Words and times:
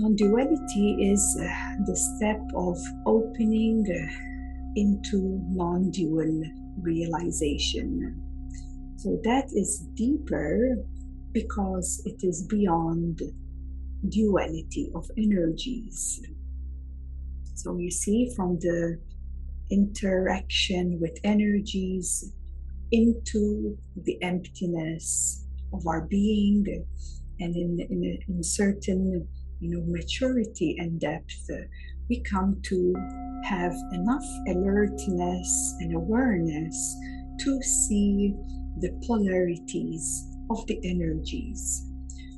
Non 0.00 0.14
duality 0.14 1.10
is 1.10 1.36
uh, 1.40 1.74
the 1.84 1.96
step 1.96 2.40
of 2.54 2.78
opening 3.04 3.84
uh, 3.90 4.72
into 4.76 5.42
non 5.48 5.90
dual 5.90 6.40
realization. 6.80 8.22
So 8.98 9.18
that 9.24 9.46
is 9.52 9.80
deeper 9.94 10.76
because 11.32 12.00
it 12.04 12.22
is 12.22 12.46
beyond 12.46 13.22
duality 14.08 14.88
of 14.94 15.10
energies. 15.16 16.20
So 17.56 17.76
you 17.76 17.90
see 17.90 18.32
from 18.36 18.60
the 18.60 19.00
interaction 19.68 21.00
with 21.00 21.18
energies 21.24 22.32
into 22.92 23.76
the 23.96 24.16
emptiness 24.22 25.44
of 25.72 25.88
our 25.88 26.02
being 26.02 26.86
and 27.40 27.56
in, 27.56 27.80
in, 27.90 28.18
in 28.28 28.44
certain 28.44 29.26
you 29.60 29.70
know 29.70 29.82
maturity 29.86 30.76
and 30.78 31.00
depth 31.00 31.50
we 32.08 32.22
come 32.22 32.60
to 32.62 32.94
have 33.44 33.72
enough 33.92 34.24
alertness 34.48 35.74
and 35.80 35.94
awareness 35.94 36.96
to 37.40 37.60
see 37.62 38.34
the 38.80 38.90
polarities 39.06 40.26
of 40.50 40.66
the 40.66 40.78
energies. 40.84 41.84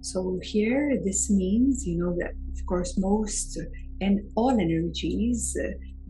So 0.00 0.38
here 0.42 1.00
this 1.04 1.30
means 1.30 1.86
you 1.86 1.98
know 1.98 2.14
that 2.18 2.32
of 2.54 2.66
course 2.66 2.98
most 2.98 3.58
and 4.00 4.20
all 4.36 4.50
energies 4.50 5.56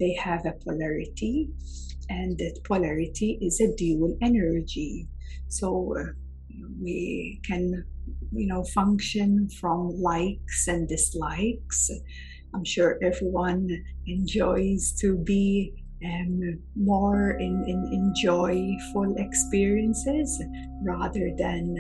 they 0.01 0.13
have 0.15 0.45
a 0.47 0.53
polarity 0.65 1.51
and 2.09 2.37
that 2.39 2.61
polarity 2.65 3.39
is 3.41 3.61
a 3.61 3.75
dual 3.77 4.17
energy. 4.21 5.07
So 5.49 5.95
uh, 5.99 6.13
we 6.81 7.41
can 7.45 7.85
you 8.33 8.47
know 8.47 8.65
function 8.65 9.49
from 9.61 9.91
likes 10.01 10.69
and 10.69 10.89
dislikes. 10.89 11.91
I'm 12.55 12.65
sure 12.65 12.99
everyone 13.03 13.69
enjoys 14.07 14.93
to 15.01 15.17
be 15.17 15.73
um, 16.05 16.59
more 16.77 17.33
in, 17.33 17.65
in, 17.67 17.91
in 17.93 18.13
joyful 18.15 19.15
experiences 19.17 20.43
rather 20.83 21.31
than 21.37 21.75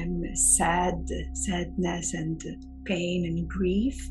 um, 0.00 0.22
sad 0.34 1.04
sadness 1.34 2.14
and 2.14 2.40
pain 2.84 3.26
and 3.26 3.48
grief. 3.48 4.08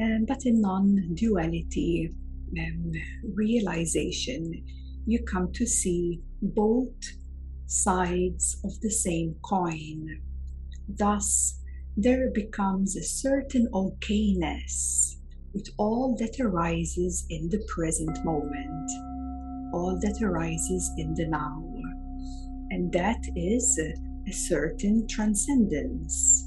Um, 0.00 0.24
but 0.26 0.46
in 0.46 0.60
non-duality 0.60 2.10
um, 2.58 2.92
realization 3.34 4.64
you 5.06 5.22
come 5.24 5.52
to 5.52 5.66
see 5.66 6.20
both 6.40 6.94
sides 7.72 8.58
of 8.64 8.78
the 8.80 8.90
same 8.90 9.34
coin. 9.42 10.20
Thus, 10.88 11.58
there 11.96 12.30
becomes 12.30 12.96
a 12.96 13.02
certain 13.02 13.66
okayness 13.72 15.16
with 15.54 15.68
all 15.78 16.16
that 16.18 16.40
arises 16.40 17.26
in 17.30 17.48
the 17.48 17.62
present 17.68 18.24
moment, 18.24 18.90
all 19.72 19.98
that 20.00 20.22
arises 20.22 20.90
in 20.98 21.14
the 21.14 21.26
now. 21.28 21.62
And 22.70 22.92
that 22.92 23.20
is 23.36 23.78
a 24.28 24.32
certain 24.32 25.06
transcendence. 25.08 26.44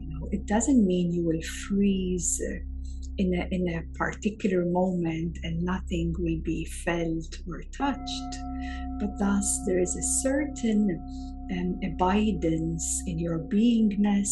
You 0.00 0.08
know, 0.08 0.28
it 0.32 0.46
doesn't 0.46 0.86
mean 0.86 1.12
you 1.12 1.24
will 1.24 1.42
freeze 1.68 2.40
in 3.18 3.34
a, 3.34 3.48
in 3.52 3.68
a 3.68 3.82
particular 3.96 4.64
moment 4.64 5.38
and 5.42 5.62
nothing 5.62 6.14
will 6.18 6.40
be 6.42 6.64
felt 6.64 7.38
or 7.48 7.62
touched. 7.76 8.47
But 9.00 9.18
thus, 9.18 9.60
there 9.66 9.80
is 9.80 9.96
a 9.96 10.02
certain 10.02 11.00
um, 11.52 11.80
abidance 11.84 13.02
in 13.06 13.18
your 13.18 13.38
beingness 13.38 14.28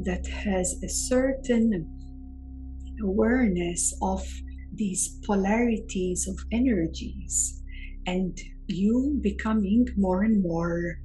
that 0.00 0.26
has 0.26 0.82
a 0.82 0.88
certain 0.88 1.90
awareness 3.02 3.94
of 4.02 4.26
these 4.72 5.20
polarities 5.24 6.26
of 6.28 6.38
energies 6.52 7.62
and 8.06 8.38
you 8.66 9.18
becoming 9.22 9.86
more 9.96 10.22
and 10.22 10.42
more 10.42 10.98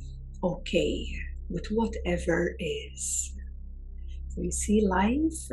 okay 0.44 1.08
with 1.50 1.68
whatever 1.68 2.56
is. 2.60 3.34
So 4.30 4.42
you 4.42 4.52
see, 4.52 4.86
life 4.86 5.50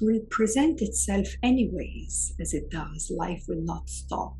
will 0.00 0.20
present 0.30 0.80
itself 0.80 1.26
anyways 1.42 2.34
as 2.40 2.54
it 2.54 2.70
does. 2.70 3.10
Life 3.10 3.44
will 3.48 3.62
not 3.62 3.88
stop. 3.88 4.36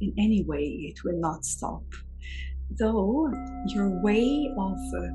In 0.00 0.12
any 0.18 0.44
way, 0.44 0.62
it 0.62 1.02
will 1.04 1.18
not 1.18 1.44
stop. 1.44 1.82
Though 2.78 3.32
your 3.66 4.00
way 4.02 4.52
of 4.56 4.78
uh, 4.96 5.08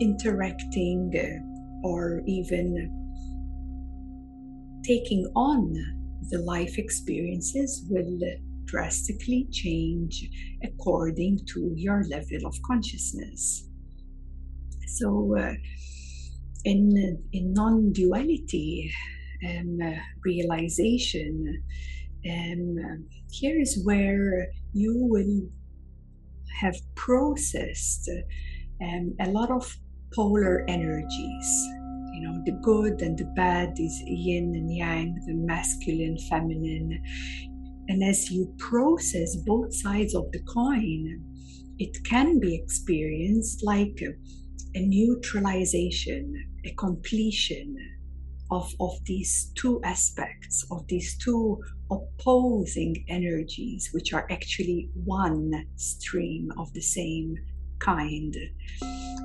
interacting 0.00 1.12
uh, 1.16 1.86
or 1.88 2.22
even 2.26 2.94
taking 4.84 5.30
on 5.34 5.74
the 6.30 6.38
life 6.38 6.78
experiences 6.78 7.84
will 7.88 8.18
drastically 8.64 9.48
change 9.50 10.28
according 10.62 11.40
to 11.46 11.72
your 11.74 12.04
level 12.04 12.46
of 12.46 12.54
consciousness. 12.66 13.68
So, 14.86 15.36
uh, 15.38 15.54
in, 16.64 17.22
in 17.32 17.52
non 17.52 17.92
duality 17.92 18.92
um, 19.48 19.78
realization, 20.24 21.62
um, 22.26 23.06
here 23.30 23.60
is 23.60 23.82
where 23.84 24.48
you 24.72 24.94
will 24.96 25.48
have 26.60 26.76
processed 26.94 28.10
um, 28.82 29.14
a 29.20 29.30
lot 29.30 29.50
of 29.50 29.76
polar 30.14 30.64
energies. 30.68 31.68
You 32.14 32.22
know, 32.22 32.42
the 32.44 32.58
good 32.62 33.00
and 33.00 33.16
the 33.16 33.26
bad 33.36 33.78
is 33.78 34.02
yin 34.04 34.54
and 34.54 34.74
yang, 34.74 35.14
the 35.26 35.34
masculine, 35.34 36.18
feminine. 36.28 37.00
And 37.88 38.02
as 38.02 38.30
you 38.30 38.52
process 38.58 39.36
both 39.36 39.74
sides 39.74 40.14
of 40.14 40.30
the 40.32 40.40
coin, 40.42 41.22
it 41.78 41.96
can 42.04 42.40
be 42.40 42.56
experienced 42.56 43.62
like 43.62 44.02
a 44.74 44.80
neutralization, 44.80 46.34
a 46.64 46.74
completion 46.74 47.76
of, 48.50 48.72
of 48.80 48.92
these 49.04 49.52
two 49.54 49.80
aspects, 49.84 50.66
of 50.70 50.86
these 50.88 51.16
two 51.18 51.62
opposing 51.90 53.04
energies, 53.08 53.90
which 53.92 54.12
are 54.12 54.26
actually 54.30 54.90
one 55.04 55.66
stream 55.76 56.52
of 56.58 56.72
the 56.72 56.80
same 56.80 57.36
kind. 57.78 58.34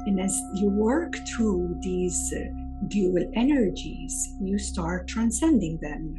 And 0.05 0.19
as 0.19 0.37
you 0.55 0.69
work 0.69 1.15
through 1.35 1.75
these 1.81 2.33
uh, 2.35 2.43
dual 2.89 3.31
energies, 3.35 4.13
you 4.41 4.57
start 4.59 5.07
transcending 5.07 5.79
them. 5.81 6.15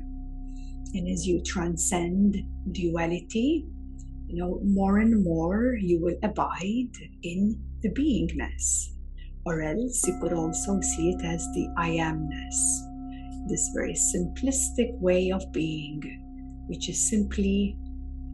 And 0.95 1.09
as 1.09 1.27
you 1.27 1.43
transcend 1.43 2.37
duality, 2.73 3.67
you 4.27 4.37
know, 4.37 4.61
more 4.65 4.99
and 4.99 5.23
more 5.23 5.77
you 5.79 6.01
will 6.01 6.17
abide 6.23 6.97
in 7.23 7.61
the 7.83 7.91
beingness 7.91 8.95
or 9.47 9.61
else 9.61 10.07
you 10.07 10.19
could 10.21 10.33
also 10.33 10.81
see 10.81 11.11
it 11.11 11.25
as 11.25 11.47
the 11.53 11.69
I 11.77 11.91
amness, 11.91 12.94
this 13.49 13.71
very 13.75 13.94
simplistic 13.94 14.99
way 15.00 15.31
of 15.31 15.43
being, 15.53 16.03
which 16.69 16.88
is 16.88 17.10
simply 17.10 17.77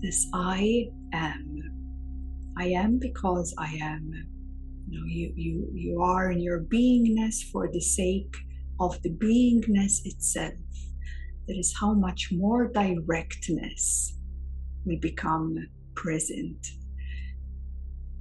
this 0.00 0.26
I 0.34 0.88
am. 1.12 1.56
I 2.58 2.66
am 2.66 2.98
because 2.98 3.54
I 3.58 3.78
am. 3.80 4.12
You 4.88 5.00
know, 5.00 5.06
you, 5.06 5.32
you, 5.36 5.68
you 5.72 6.02
are 6.02 6.32
in 6.32 6.40
your 6.40 6.60
beingness 6.60 7.42
for 7.52 7.68
the 7.70 7.80
sake 7.80 8.34
of 8.80 9.00
the 9.02 9.10
beingness 9.10 10.00
itself. 10.04 10.54
That 11.46 11.58
is 11.58 11.74
how 11.78 11.94
much 11.94 12.30
more 12.32 12.68
directness 12.72 14.16
will 14.84 14.98
become 15.00 15.56
present 15.94 16.66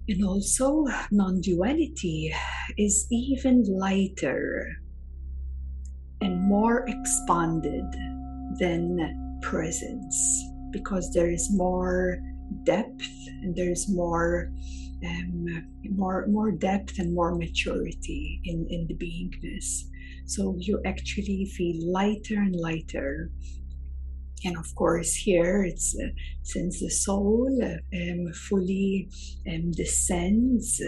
and 0.09 0.25
also, 0.25 0.85
non 1.11 1.39
duality 1.39 2.33
is 2.75 3.05
even 3.11 3.63
lighter 3.77 4.65
and 6.21 6.41
more 6.41 6.85
expanded 6.87 7.85
than 8.59 9.39
presence 9.41 10.43
because 10.71 11.11
there 11.13 11.29
is 11.29 11.49
more 11.51 12.19
depth 12.63 13.07
and 13.41 13.55
there's 13.55 13.89
more 13.89 14.51
um, 15.05 15.45
more 15.91 16.27
more 16.27 16.51
depth 16.51 16.99
and 16.99 17.13
more 17.13 17.33
maturity 17.35 18.41
in 18.43 18.67
in 18.69 18.87
the 18.87 18.95
beingness. 18.95 19.83
So 20.25 20.55
you 20.57 20.81
actually 20.85 21.45
feel 21.45 21.91
lighter 21.91 22.35
and 22.35 22.55
lighter. 22.55 23.31
And 24.45 24.57
of 24.57 24.73
course 24.75 25.13
here 25.13 25.63
it's 25.63 25.95
uh, 25.99 26.09
since 26.43 26.79
the 26.79 26.89
soul 26.89 27.49
um, 27.63 28.33
fully 28.33 29.09
um, 29.47 29.71
descends 29.71 30.81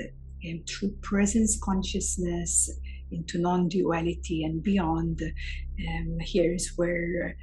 um, 0.48 0.64
through 0.68 0.92
presence 1.02 1.58
consciousness 1.62 2.70
into 3.12 3.40
non-duality 3.40 4.44
and 4.44 4.64
beyond 4.64 5.22
um, 5.22 6.18
here's 6.22 6.74
where 6.76 7.36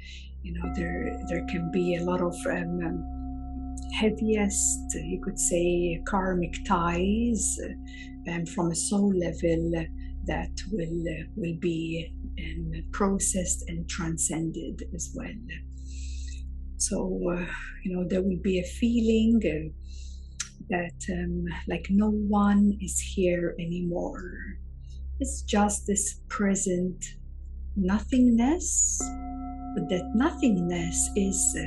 you 0.43 0.53
know 0.53 0.71
there 0.75 1.19
there 1.29 1.45
can 1.47 1.69
be 1.71 1.95
a 1.95 2.03
lot 2.03 2.21
of 2.21 2.35
um, 2.47 2.79
um, 2.85 3.03
heaviest 3.93 4.95
you 4.95 5.19
could 5.23 5.39
say 5.39 6.01
karmic 6.07 6.53
ties 6.65 7.59
um, 8.29 8.45
from 8.45 8.71
a 8.71 8.75
soul 8.75 9.13
level 9.15 9.85
that 10.25 10.51
will 10.71 11.03
uh, 11.07 11.23
will 11.35 11.57
be 11.59 12.13
um, 12.39 12.71
processed 12.91 13.63
and 13.67 13.89
transcended 13.89 14.83
as 14.93 15.11
well. 15.15 15.41
So 16.77 16.97
uh, 17.33 17.45
you 17.83 17.95
know 17.95 18.07
there 18.07 18.21
will 18.21 18.41
be 18.41 18.59
a 18.59 18.63
feeling 18.63 19.41
uh, 19.43 19.69
that 20.69 20.99
um, 21.11 21.45
like 21.67 21.87
no 21.89 22.09
one 22.11 22.77
is 22.81 22.99
here 22.99 23.55
anymore. 23.59 24.21
It's 25.19 25.41
just 25.41 25.85
this 25.85 26.21
present 26.29 27.03
nothingness, 27.75 28.99
but 29.75 29.89
that 29.89 30.09
nothingness 30.15 31.09
is 31.15 31.57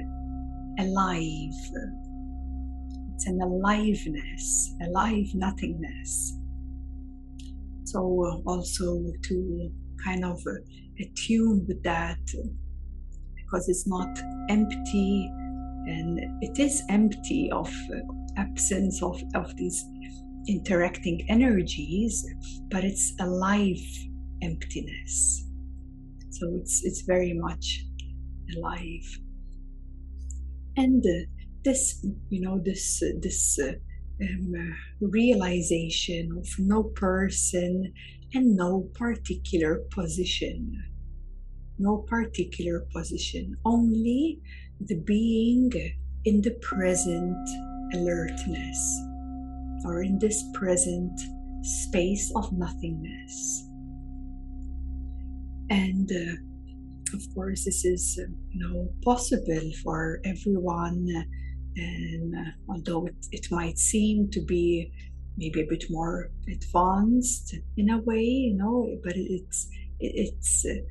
alive. 0.78 1.52
It's 3.14 3.26
an 3.26 3.40
aliveness, 3.43 4.75
alive 4.87 5.26
nothingness. 5.34 6.38
So, 7.84 8.00
uh, 8.25 8.50
also 8.50 9.02
to 9.22 9.70
kind 10.02 10.25
of 10.25 10.40
uh, 10.46 10.55
attune 10.98 11.66
with 11.69 11.82
that 11.82 12.19
because 13.37 13.69
it's 13.69 13.87
not 13.87 14.08
empty 14.48 15.31
and 15.87 16.19
it 16.43 16.58
is 16.58 16.82
empty 16.88 17.50
of 17.52 17.69
uh, 17.69 17.98
absence 18.38 19.02
of, 19.02 19.20
of 19.34 19.55
these 19.56 19.84
interacting 20.48 21.26
energies, 21.28 22.24
but 22.70 22.84
it's 22.84 23.14
a 23.20 23.24
alive 23.24 23.84
emptiness. 24.42 25.44
So 26.30 26.56
it's 26.60 26.82
it's 26.84 27.02
very 27.02 27.32
much 27.34 27.84
alive. 28.56 29.06
And 30.76 31.04
uh, 31.04 31.26
this, 31.64 32.04
you 32.30 32.40
know, 32.40 32.60
this 32.64 33.02
uh, 33.02 33.18
this 33.20 33.58
uh, 33.58 33.72
um, 34.22 34.74
realization 35.00 36.30
of 36.38 36.48
no 36.58 36.84
person 36.84 37.92
and 38.34 38.56
no 38.56 38.88
particular 38.94 39.80
position, 39.90 40.82
no 41.78 41.98
particular 42.08 42.86
position, 42.94 43.56
only 43.64 44.40
the 44.80 44.98
being 45.00 45.70
in 46.24 46.40
the 46.40 46.56
present 46.62 47.36
alertness 47.94 49.11
or 49.84 50.02
in 50.02 50.19
this 50.19 50.43
present 50.55 51.19
space 51.62 52.32
of 52.37 52.52
nothingness. 52.52 53.64
And 55.70 56.11
uh, 56.11 57.14
of 57.14 57.23
course, 57.34 57.64
this 57.64 57.84
is 57.84 58.19
uh, 58.20 58.31
you 58.50 58.61
know 58.61 58.88
possible 59.05 59.70
for 59.82 60.20
everyone, 60.25 61.08
and 61.76 62.34
uh, 62.34 62.50
although 62.69 63.06
it, 63.06 63.26
it 63.32 63.46
might 63.50 63.79
seem 63.79 64.31
to 64.31 64.40
be 64.44 64.93
maybe 65.37 65.62
a 65.62 65.67
bit 65.67 65.84
more 65.88 66.31
advanced 66.50 67.55
in 67.76 67.90
a 67.90 67.99
way, 67.99 68.23
you 68.23 68.55
know, 68.55 68.87
but 69.02 69.14
it's 69.17 69.69
it, 70.00 70.12
it's 70.14 70.64
uh, 70.64 70.82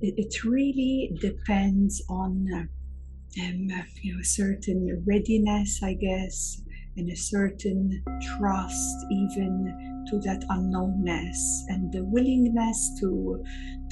it, 0.00 0.14
it, 0.16 0.44
really 0.44 1.12
depends 1.20 2.02
on 2.08 2.46
uh, 2.52 3.42
um, 3.42 3.68
you 4.02 4.14
know 4.14 4.20
a 4.20 4.24
certain 4.24 5.02
readiness, 5.06 5.80
I 5.82 5.94
guess, 5.94 6.60
and 6.96 7.10
a 7.10 7.16
certain 7.16 8.02
trust 8.36 8.96
even 9.10 10.04
to 10.08 10.18
that 10.20 10.44
unknownness 10.50 11.36
and 11.68 11.92
the 11.92 12.04
willingness 12.04 12.90
to 13.00 13.42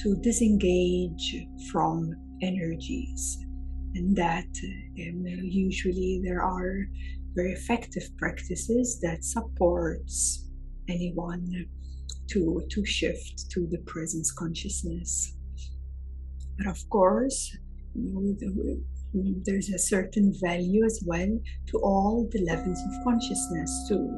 to 0.01 0.15
disengage 0.21 1.35
from 1.71 2.11
energies. 2.41 3.37
And 3.95 4.15
that 4.15 4.47
um, 4.99 5.25
usually 5.25 6.21
there 6.23 6.41
are 6.41 6.85
very 7.35 7.53
effective 7.53 8.03
practices 8.17 8.99
that 9.01 9.23
supports 9.23 10.49
anyone 10.89 11.67
to 12.29 12.61
to 12.69 12.85
shift 12.85 13.49
to 13.51 13.67
the 13.69 13.79
presence 13.85 14.31
consciousness. 14.31 15.35
But 16.57 16.67
of 16.67 16.89
course 16.89 17.55
you 17.95 18.11
know, 18.11 18.83
there's 19.13 19.69
a 19.69 19.79
certain 19.79 20.33
value 20.41 20.83
as 20.85 21.03
well 21.05 21.39
to 21.67 21.77
all 21.79 22.27
the 22.31 22.43
levels 22.45 22.79
of 22.79 23.03
consciousness 23.03 23.85
too. 23.87 24.09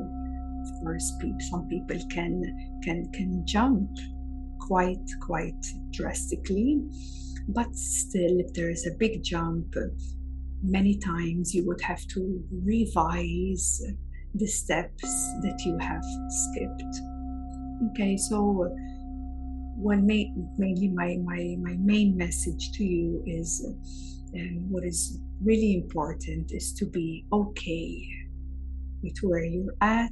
Of 0.63 0.81
course, 0.81 1.13
some 1.49 1.67
people 1.67 1.99
can 2.09 2.79
can 2.83 3.11
can 3.11 3.45
jump 3.45 3.89
quite 4.59 5.05
quite 5.21 5.65
drastically, 5.91 6.81
but 7.49 7.75
still, 7.75 8.39
if 8.39 8.53
there 8.53 8.69
is 8.69 8.87
a 8.87 8.97
big 8.97 9.23
jump, 9.23 9.75
many 10.63 10.97
times 10.97 11.53
you 11.53 11.65
would 11.67 11.81
have 11.81 12.05
to 12.07 12.43
revise 12.51 13.81
the 14.33 14.47
steps 14.47 15.03
that 15.41 15.61
you 15.65 15.77
have 15.77 16.03
skipped. 16.29 16.95
Okay, 17.91 18.17
so 18.17 18.69
well, 19.77 19.99
mainly 19.99 20.87
my, 20.89 21.17
my, 21.23 21.55
my 21.59 21.75
main 21.79 22.15
message 22.15 22.71
to 22.73 22.83
you 22.83 23.21
is 23.25 23.65
and 24.35 24.69
what 24.69 24.83
is 24.83 25.19
really 25.41 25.75
important 25.75 26.51
is 26.51 26.73
to 26.73 26.85
be 26.85 27.25
okay 27.31 28.07
with 29.01 29.17
where 29.21 29.43
you're 29.43 29.75
at, 29.81 30.11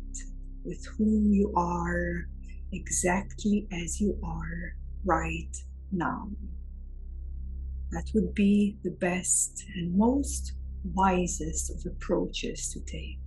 with 0.63 0.85
who 0.97 1.21
you 1.29 1.53
are, 1.55 2.25
exactly 2.71 3.67
as 3.71 3.99
you 3.99 4.17
are 4.23 4.75
right 5.05 5.55
now. 5.91 6.29
That 7.91 8.09
would 8.13 8.33
be 8.33 8.77
the 8.83 8.91
best 8.91 9.65
and 9.75 9.95
most 9.95 10.53
wisest 10.93 11.71
of 11.71 11.91
approaches 11.91 12.69
to 12.73 12.79
take. 12.81 13.19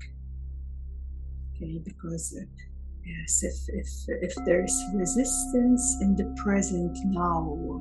Okay, 1.54 1.80
because 1.84 2.36
yes, 3.04 3.42
if, 3.42 3.54
if, 3.68 3.88
if 4.22 4.34
there's 4.44 4.76
resistance 4.94 5.96
in 6.00 6.16
the 6.16 6.34
present 6.42 6.96
now, 7.04 7.80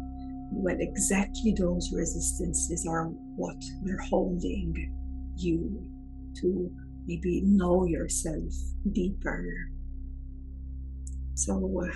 well, 0.51 0.77
exactly 0.79 1.53
those 1.57 1.91
resistances 1.93 2.85
are 2.89 3.05
what 3.35 3.61
they're 3.83 3.97
holding 3.97 4.73
you 5.37 5.83
to 6.41 6.71
maybe 7.05 7.41
know 7.43 7.85
yourself 7.85 8.53
deeper. 8.91 9.45
So, 11.35 11.81
uh, 11.83 11.93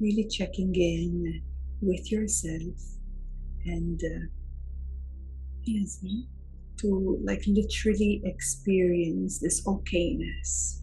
really 0.00 0.26
checking 0.28 0.74
in 0.74 1.42
with 1.80 2.10
yourself 2.10 2.76
and 3.64 4.00
uh, 4.02 4.26
yes, 5.64 6.04
to 6.78 7.20
like 7.24 7.42
literally 7.46 8.22
experience 8.24 9.38
this 9.38 9.64
okayness, 9.66 10.80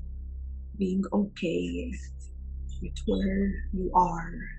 being 0.77 1.03
okay 1.11 1.91
with 2.81 2.97
where 3.05 3.51
you 3.73 3.91
are 3.93 4.58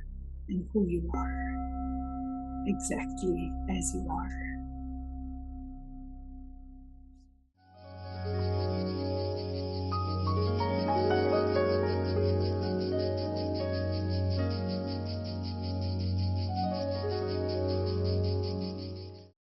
and 0.50 0.66
who 0.73 0.87
you 0.87 1.11
are 1.14 2.66
exactly 2.66 3.52
as 3.71 3.95
you 3.95 4.07
are. 4.11 4.60